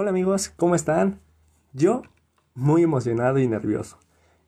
[0.00, 1.18] Hola amigos, ¿cómo están?
[1.72, 2.02] Yo
[2.54, 3.98] muy emocionado y nervioso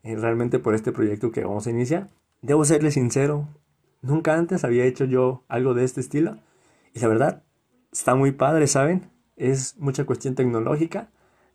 [0.05, 2.07] eh, realmente por este proyecto que vamos a iniciar.
[2.41, 3.49] Debo serle sincero,
[4.01, 6.37] nunca antes había hecho yo algo de este estilo
[6.95, 7.43] y la verdad
[7.91, 9.11] está muy padre, ¿saben?
[9.37, 11.09] Es mucha cuestión tecnológica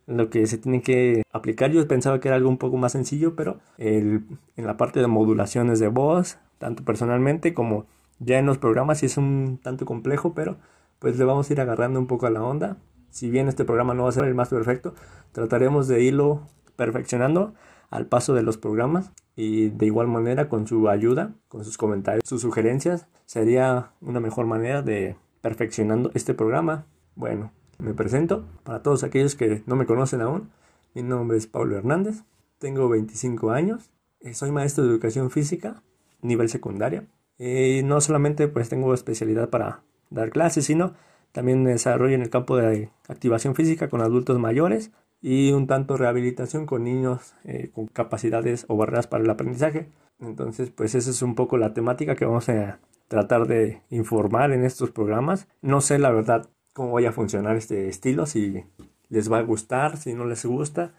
[0.06, 1.70] lo que se tiene que aplicar.
[1.70, 5.80] Yo pensaba que era algo un poco más sencillo, pero en la parte de modulaciones
[5.80, 7.86] de voz, tanto personalmente como
[8.18, 10.58] ya en los programas, sí es un tanto complejo, pero
[10.98, 12.76] pues le vamos a ir agarrando un poco a la onda
[13.16, 14.94] si bien este programa no va a ser el más perfecto,
[15.32, 16.42] trataremos de irlo
[16.76, 17.54] perfeccionando
[17.88, 22.28] al paso de los programas y de igual manera con su ayuda, con sus comentarios,
[22.28, 26.84] sus sugerencias, sería una mejor manera de perfeccionando este programa.
[27.14, 30.50] Bueno, me presento para todos aquellos que no me conocen aún.
[30.92, 32.22] Mi nombre es Pablo Hernández,
[32.58, 35.82] tengo 25 años, eh, soy maestro de educación física,
[36.20, 37.06] nivel secundaria.
[37.38, 40.92] Y no solamente pues tengo especialidad para dar clases, sino
[41.36, 46.64] también desarrollo en el campo de activación física con adultos mayores y un tanto rehabilitación
[46.64, 49.90] con niños eh, con capacidades o barreras para el aprendizaje.
[50.18, 52.78] Entonces, pues esa es un poco la temática que vamos a
[53.08, 55.46] tratar de informar en estos programas.
[55.60, 58.64] No sé la verdad cómo vaya a funcionar este estilo, si
[59.10, 60.94] les va a gustar, si no les gusta,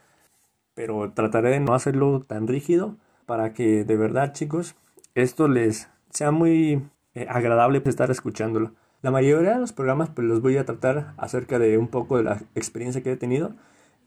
[0.76, 4.76] pero trataré de no hacerlo tan rígido para que de verdad, chicos,
[5.16, 6.84] esto les sea muy
[7.16, 8.74] eh, agradable estar escuchándolo.
[9.02, 12.24] La mayoría de los programas pues los voy a tratar acerca de un poco de
[12.24, 13.54] la experiencia que he tenido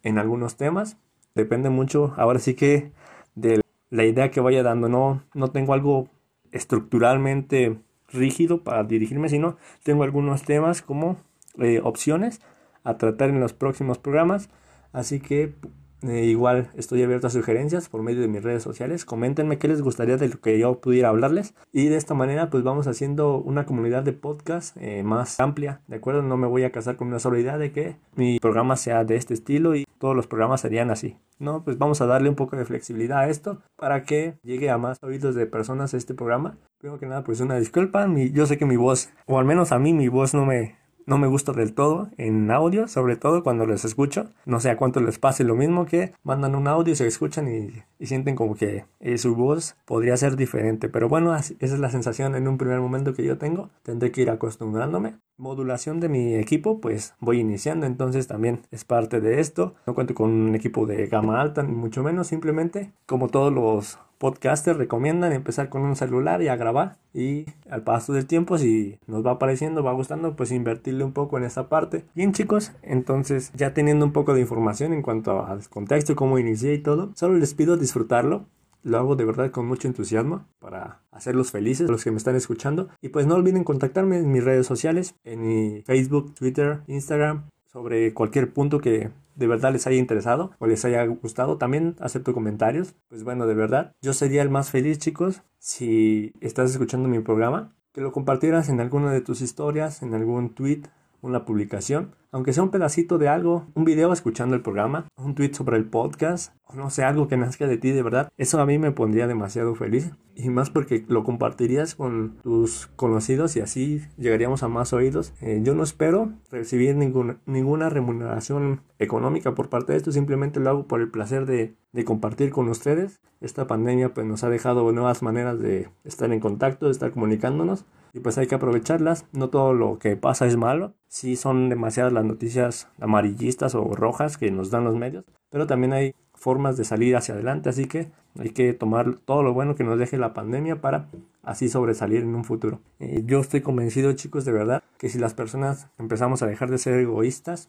[0.03, 0.97] en algunos temas.
[1.35, 2.93] Depende mucho, ahora sí que
[3.35, 3.61] de
[3.91, 4.89] la idea que vaya dando.
[4.89, 6.09] No, no tengo algo
[6.53, 11.19] estructuralmente rígido para dirigirme, sino tengo algunos temas como
[11.59, 12.41] eh, opciones
[12.83, 14.51] a tratar en los próximos programas.
[14.93, 15.55] Así que
[16.03, 19.05] eh, igual estoy abierto a sugerencias por medio de mis redes sociales.
[19.05, 21.55] Coméntenme qué les gustaría de lo que yo pudiera hablarles.
[21.73, 25.83] Y de esta manera pues vamos haciendo una comunidad de podcast eh, más amplia.
[25.89, 26.23] ¿De acuerdo?
[26.23, 29.17] No me voy a casar con una sola idea de que mi programa sea de
[29.17, 31.19] este estilo y todos los programas serían así.
[31.39, 34.79] No, pues vamos a darle un poco de flexibilidad a esto para que llegue a
[34.79, 36.59] más oídos de personas este programa.
[36.79, 38.07] Primero que nada pues una disculpa.
[38.33, 41.19] yo sé que mi voz, o al menos a mí mi voz no me no
[41.19, 44.31] me gusta del todo en audio, sobre todo cuando les escucho.
[44.47, 47.49] No sé a cuánto les pase lo mismo que mandan un audio y se escuchan
[47.49, 50.89] y, sienten como que eh, su voz podría ser diferente.
[50.89, 53.71] Pero bueno, esa es la sensación en un primer momento que yo tengo.
[53.83, 55.17] Tendré que ir acostumbrándome.
[55.37, 59.75] Modulación de mi equipo, pues voy iniciando, entonces también es parte de esto.
[59.87, 63.99] No cuento con un equipo de gama alta, ni mucho menos, simplemente como todos los
[64.21, 68.99] podcasters recomiendan empezar con un celular y a grabar y al paso del tiempo si
[69.07, 72.05] nos va apareciendo, va gustando, pues invertirle un poco en esa parte.
[72.15, 76.75] Bien chicos, entonces ya teniendo un poco de información en cuanto al contexto, cómo inicié
[76.75, 78.47] y todo, solo les pido disfrutarlo.
[78.83, 82.89] Lo hago de verdad con mucho entusiasmo para hacerlos felices, los que me están escuchando.
[83.03, 88.15] Y pues no olviden contactarme en mis redes sociales, en mi Facebook, Twitter, Instagram, sobre
[88.15, 91.59] cualquier punto que de verdad les haya interesado o les haya gustado.
[91.59, 92.95] También acepto comentarios.
[93.09, 97.75] Pues bueno, de verdad, yo sería el más feliz, chicos, si estás escuchando mi programa,
[97.93, 100.83] que lo compartieras en alguna de tus historias, en algún tweet,
[101.21, 105.53] una publicación, aunque sea un pedacito de algo, un video escuchando el programa, un tweet
[105.55, 108.67] sobre el podcast, o no sé, algo que nazca de ti de verdad, eso a
[108.67, 110.13] mí me pondría demasiado feliz.
[110.37, 115.35] Y más porque lo compartirías con tus conocidos y así llegaríamos a más oídos.
[115.41, 120.71] Eh, yo no espero recibir ninguna, ninguna remuneración económica por parte de esto, simplemente lo
[120.71, 123.21] hago por el placer de, de compartir con ustedes.
[123.41, 127.85] Esta pandemia pues nos ha dejado nuevas maneras de estar en contacto, de estar comunicándonos
[128.13, 129.27] y pues hay que aprovecharlas.
[129.33, 130.95] No todo lo que pasa es malo.
[131.07, 135.93] Sí son demasiadas las noticias amarillistas o rojas que nos dan los medios, pero también
[135.93, 139.85] hay formas de salir hacia adelante, así que hay que tomar todo lo bueno que
[139.85, 141.09] nos deje la pandemia para
[141.43, 142.81] así sobresalir en un futuro.
[142.99, 146.79] Eh, yo estoy convencido, chicos, de verdad, que si las personas empezamos a dejar de
[146.79, 147.69] ser egoístas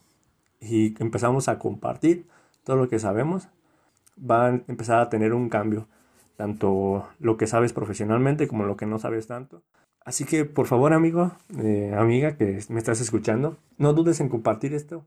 [0.61, 2.28] y empezamos a compartir
[2.63, 3.50] todo lo que sabemos,
[4.16, 5.88] van a empezar a tener un cambio,
[6.38, 9.64] tanto lo que sabes profesionalmente como lo que no sabes tanto.
[10.03, 14.74] Así que por favor amigo, eh, amiga que me estás escuchando, no dudes en compartir
[14.74, 15.06] esto.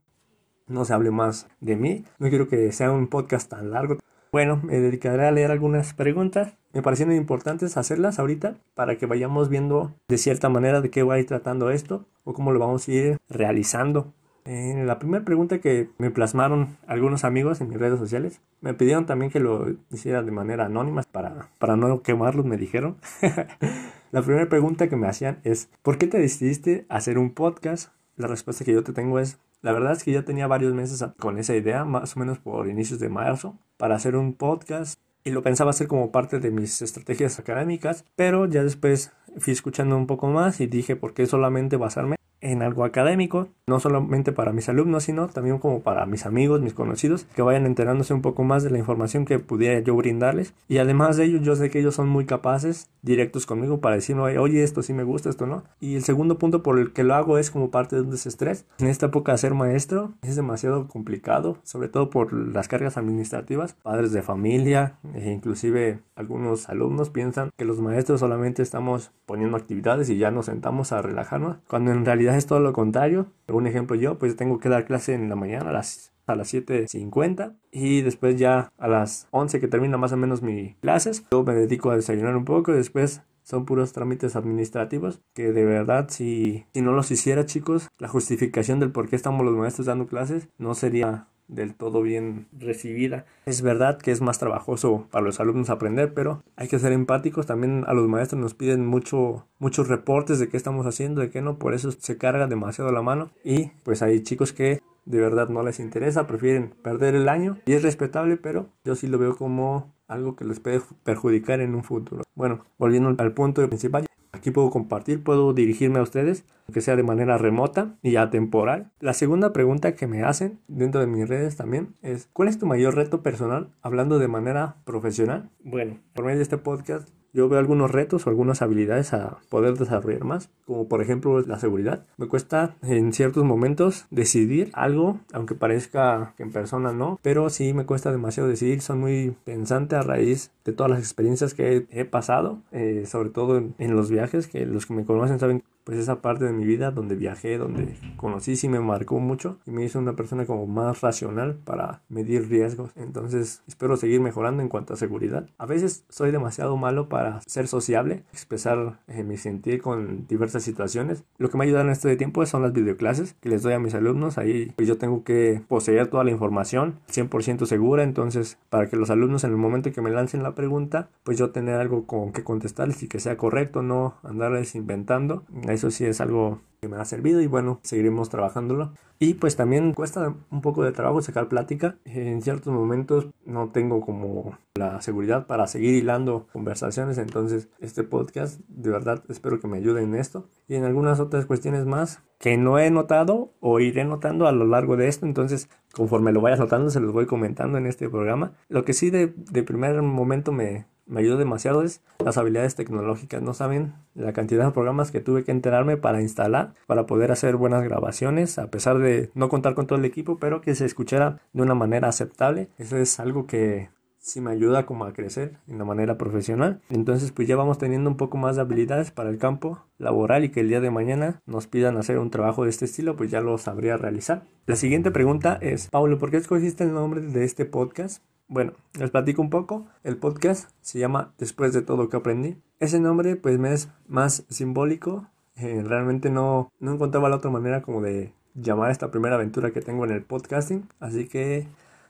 [0.67, 2.05] No se hable más de mí.
[2.19, 3.99] No quiero que sea un podcast tan largo.
[4.32, 6.55] Bueno, me dedicaré a leer algunas preguntas.
[6.73, 11.14] Me parecieron importantes hacerlas ahorita para que vayamos viendo de cierta manera de qué va
[11.14, 14.12] a ir tratando esto o cómo lo vamos a ir realizando.
[14.44, 19.06] En la primera pregunta que me plasmaron algunos amigos en mis redes sociales, me pidieron
[19.06, 22.96] también que lo hiciera de manera anónima para, para no quemarlos, me dijeron.
[24.14, 27.90] La primera pregunta que me hacían es, ¿por qué te decidiste hacer un podcast?
[28.16, 31.05] La respuesta que yo te tengo es, la verdad es que ya tenía varios meses
[31.19, 35.32] con esa idea, más o menos por inicios de marzo, para hacer un podcast y
[35.32, 40.06] lo pensaba hacer como parte de mis estrategias académicas, pero ya después fui escuchando un
[40.06, 42.14] poco más y dije, ¿por qué solamente basarme
[42.44, 46.75] en algo académico, no solamente para mis alumnos, sino también como para mis amigos, mis
[46.75, 50.55] conocidos, que vayan enterándose un poco más de la información que pudiera yo brindarles.
[50.69, 54.38] Y además de ello, yo sé que ellos son muy capaces, directos conmigo, para decirme,
[54.38, 55.64] oye, esto sí me gusta, esto no.
[55.81, 58.67] Y el segundo punto por el que lo hago es como parte de un desestrés.
[58.79, 64.12] En esta época ser maestro es demasiado complicado, sobre todo por las cargas administrativas, padres
[64.12, 70.19] de familia, e inclusive algunos alumnos piensan que los maestros solamente estamos poniendo actividades y
[70.19, 73.26] ya nos sentamos a relajarnos, cuando en realidad es todo lo contrario.
[73.48, 76.54] Un ejemplo yo, pues tengo que dar clase en la mañana a las a las
[76.54, 81.42] 7.50 y después ya a las 11 que termina más o menos mi clases, yo
[81.44, 86.06] me dedico a desayunar un poco y después son puros trámites administrativos que de verdad
[86.08, 90.06] si, si no los hiciera chicos, la justificación del por qué estamos los maestros dando
[90.06, 93.26] clases no sería del todo bien recibida.
[93.46, 97.46] Es verdad que es más trabajoso para los alumnos aprender, pero hay que ser empáticos.
[97.46, 101.43] También a los maestros nos piden mucho, muchos reportes de qué estamos haciendo, de qué
[101.43, 103.31] no, por eso se carga demasiado la mano.
[103.44, 107.75] Y pues hay chicos que de verdad no les interesa, prefieren perder el año y
[107.75, 111.85] es respetable, pero yo sí lo veo como algo que les puede perjudicar en un
[111.85, 112.25] futuro.
[112.35, 114.06] Bueno, volviendo al punto principal,
[114.44, 118.91] Aquí puedo compartir, puedo dirigirme a ustedes, aunque sea de manera remota y atemporal.
[119.00, 122.67] La segunda pregunta que me hacen dentro de mis redes también es, ¿cuál es tu
[122.67, 125.49] mayor reto personal hablando de manera profesional?
[125.62, 129.75] Bueno, por medio de este podcast yo veo algunos retos o algunas habilidades a poder
[129.75, 132.06] desarrollar más, como por ejemplo la seguridad.
[132.16, 137.75] Me cuesta en ciertos momentos decidir algo, aunque parezca que en persona no, pero sí
[137.75, 138.81] me cuesta demasiado decidir.
[138.81, 143.58] Soy muy pensante a raíz de todas las experiencias que he, pasado, eh, sobre todo
[143.58, 146.64] en, en los viajes, que los que me conocen saben pues esa parte de mi
[146.64, 150.66] vida donde viajé, donde conocí, sí me marcó mucho y me hizo una persona como
[150.66, 152.90] más racional para medir riesgos.
[152.96, 155.48] Entonces espero seguir mejorando en cuanto a seguridad.
[155.58, 161.25] A veces soy demasiado malo para ser sociable, expresar eh, mi sentir con diversas situaciones.
[161.36, 163.94] Lo que me ayuda en este tiempo son las videoclases que les doy a mis
[163.94, 164.38] alumnos.
[164.38, 168.02] Ahí pues yo tengo que poseer toda la información 100% segura.
[168.02, 171.50] Entonces para que los alumnos en el momento que me lancen la pregunta, pues yo
[171.50, 176.20] tener algo con que contestarles y que sea correcto, no andarles inventando eso sí es
[176.20, 178.92] algo que me ha servido y bueno, seguiremos trabajándolo.
[179.18, 181.96] Y pues también cuesta un poco de trabajo sacar plática.
[182.04, 188.60] En ciertos momentos no tengo como la seguridad para seguir hilando conversaciones, entonces este podcast
[188.68, 190.48] de verdad espero que me ayude en esto.
[190.68, 194.66] Y en algunas otras cuestiones más que no he notado o iré notando a lo
[194.66, 198.52] largo de esto, entonces conforme lo vayas notando se los voy comentando en este programa.
[198.68, 203.42] Lo que sí de, de primer momento me, me ayudó demasiado es las habilidades tecnológicas.
[203.42, 207.56] No saben la cantidad de programas que tuve que enterarme para instalar, para poder hacer
[207.56, 211.40] buenas grabaciones, a pesar de no contar con todo el equipo, pero que se escuchara
[211.52, 212.68] de una manera aceptable.
[212.78, 213.88] Eso es algo que
[214.24, 216.80] sí me ayuda como a crecer en la manera profesional.
[216.88, 220.48] Entonces pues ya vamos teniendo un poco más de habilidades para el campo laboral y
[220.48, 223.42] que el día de mañana nos pidan hacer un trabajo de este estilo, pues ya
[223.42, 224.44] lo sabría realizar.
[224.66, 228.22] La siguiente pregunta es, Paulo, ¿por qué escogiste el nombre de este podcast?
[228.54, 229.84] Bueno, les platico un poco.
[230.04, 232.56] El podcast se llama Después de todo que aprendí.
[232.78, 235.26] Ese nombre pues me es más simbólico.
[235.56, 239.80] Eh, realmente no, no encontraba la otra manera como de llamar esta primera aventura que
[239.80, 240.88] tengo en el podcasting.
[241.00, 241.66] Así que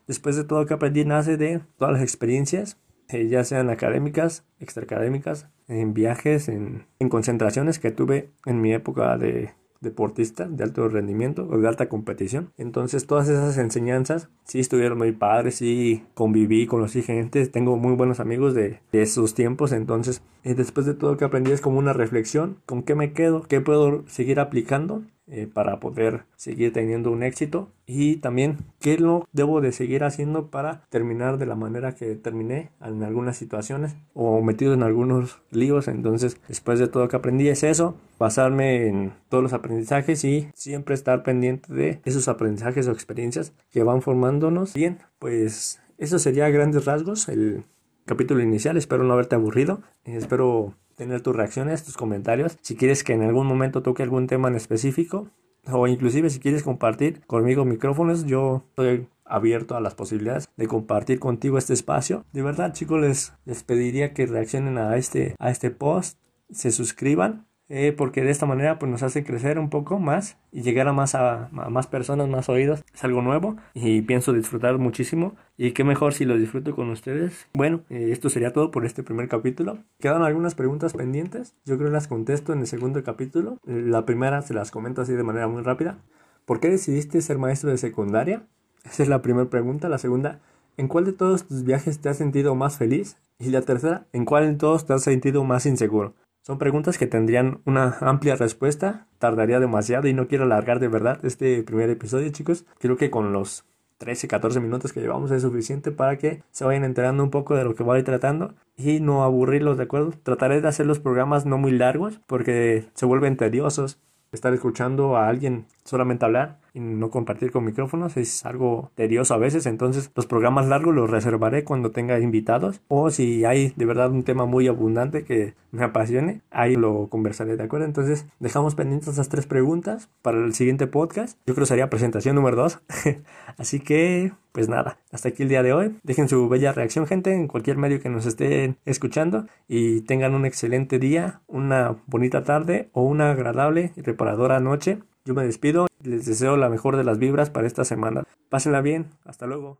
[0.06, 2.76] después de todo que aprendí nace de todas las experiencias,
[3.08, 9.16] eh, ya sean académicas, extraacadémicas, en viajes, en, en concentraciones que tuve en mi época
[9.16, 9.54] de
[9.85, 12.50] deportista de alto rendimiento o de alta competición.
[12.57, 18.19] Entonces todas esas enseñanzas sí estuvieron muy padres, sí conviví, conocí gente, tengo muy buenos
[18.21, 19.73] amigos de, esos tiempos.
[19.73, 23.43] Entonces eh, después de todo que aprendí es como una reflexión, ¿con qué me quedo?
[23.43, 25.05] ¿Qué puedo seguir aplicando?
[25.26, 27.71] Eh, para poder seguir teniendo un éxito.
[27.87, 32.73] Y también qué lo debo de seguir haciendo para terminar de la manera que terminé
[32.83, 37.62] en algunas situaciones o metido en algunos líos entonces después de todo que aprendí es
[37.62, 43.54] eso basarme en todos los aprendizajes y siempre estar pendiente de esos aprendizajes o experiencias
[43.71, 44.75] que van formándonos.
[44.75, 47.64] Bien pues eso sería a grandes rasgos el
[48.04, 48.76] capítulo inicial.
[48.76, 49.81] Espero no haberte aburrido.
[50.04, 52.59] Espero tener tus reacciones, tus comentarios.
[52.63, 55.29] Si quieres que en algún momento toque algún tema en específico
[55.67, 61.19] o inclusive si quieres compartir conmigo micrófonos, yo estoy abierto a las posibilidades de compartir
[61.19, 62.25] contigo este espacio.
[62.33, 66.19] De verdad, chicos, les, les pediría que reaccionen a este, a este post,
[66.51, 70.62] se suscriban eh, porque de esta manera pues nos hace crecer un poco más y
[70.62, 72.85] llegar a más, a, más personas, más oídos.
[72.94, 77.47] Es algo nuevo y pienso disfrutar muchísimo y qué mejor si lo disfruto con ustedes.
[77.54, 79.78] Bueno, eh, esto sería todo por este primer capítulo.
[79.99, 83.59] Quedan algunas preguntas pendientes, yo creo que las contesto en el segundo capítulo.
[83.64, 85.99] La primera se las comento así de manera muy rápida.
[86.44, 88.47] ¿Por qué decidiste ser maestro de secundaria?
[88.85, 89.88] Esa es la primera pregunta.
[89.88, 90.40] La segunda,
[90.76, 93.16] ¿en cuál de todos tus viajes te has sentido más feliz?
[93.38, 96.14] Y la tercera, ¿en cuál de todos te has sentido más inseguro?
[96.47, 101.25] Son preguntas que tendrían una amplia respuesta, tardaría demasiado y no quiero alargar de verdad
[101.25, 102.67] este primer episodio, chicos.
[102.79, 103.65] Creo que con los
[103.97, 107.65] 13, 14 minutos que llevamos es suficiente para que se vayan enterando un poco de
[107.65, 110.13] lo que voy tratando y no aburrirlos, ¿de acuerdo?
[110.23, 113.99] Trataré de hacer los programas no muy largos porque se vuelven tediosos
[114.31, 119.38] estar escuchando a alguien solamente hablar y no compartir con micrófonos es algo tedioso a
[119.38, 124.11] veces, entonces los programas largos los reservaré cuando tenga invitados o si hay de verdad
[124.11, 127.87] un tema muy abundante que me apasione, ahí lo conversaré, ¿de acuerdo?
[127.87, 131.38] Entonces dejamos pendientes esas tres preguntas para el siguiente podcast.
[131.47, 132.81] Yo creo que sería presentación número dos.
[133.59, 135.97] Así que, pues nada, hasta aquí el día de hoy.
[136.02, 140.47] Dejen su bella reacción, gente, en cualquier medio que nos estén escuchando y tengan un
[140.47, 144.99] excelente día, una bonita tarde o una agradable y reparadora noche.
[145.25, 148.25] Yo me despido, les deseo la mejor de las vibras para esta semana.
[148.49, 149.78] Pásenla bien, hasta luego.